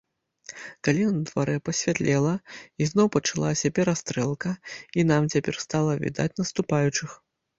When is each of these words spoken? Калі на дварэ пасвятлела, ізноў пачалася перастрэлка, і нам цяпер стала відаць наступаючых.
Калі 0.85 1.01
на 1.17 1.25
дварэ 1.31 1.55
пасвятлела, 1.69 2.31
ізноў 2.85 3.07
пачалася 3.17 3.71
перастрэлка, 3.79 4.51
і 5.01 5.07
нам 5.13 5.23
цяпер 5.35 5.55
стала 5.67 5.91
відаць 6.07 6.33
наступаючых. 6.41 7.09